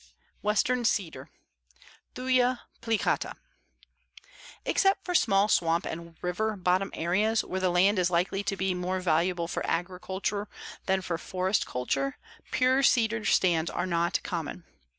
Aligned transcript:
WESTERN 0.41 0.83
CEDAR 0.83 1.29
(Thuya 2.15 2.61
plicata) 2.81 3.35
Except 4.65 5.05
for 5.05 5.13
small 5.13 5.47
swamp 5.47 5.85
and 5.85 6.15
river 6.23 6.57
bottom 6.57 6.89
areas, 6.95 7.43
where 7.43 7.59
the 7.59 7.69
land 7.69 7.99
is 7.99 8.09
likely 8.09 8.41
to 8.45 8.57
be 8.57 8.73
more 8.73 8.99
valuable 8.99 9.47
for 9.47 9.63
agriculture 9.63 10.47
than 10.87 11.01
for 11.03 11.19
forest 11.19 11.67
culture, 11.67 12.17
pure 12.49 12.81
cedar 12.81 13.23
stands 13.25 13.69
are 13.69 13.85
not 13.85 14.19
common. 14.23 14.63